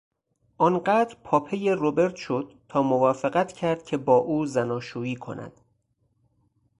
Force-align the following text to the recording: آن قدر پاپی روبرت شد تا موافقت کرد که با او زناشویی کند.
آن 0.57 0.79
قدر 0.83 1.15
پاپی 1.23 1.69
روبرت 1.71 2.15
شد 2.15 2.53
تا 2.67 2.81
موافقت 2.83 3.51
کرد 3.53 3.83
که 3.83 3.97
با 3.97 4.17
او 4.17 4.45
زناشویی 4.45 5.15
کند. 5.15 5.61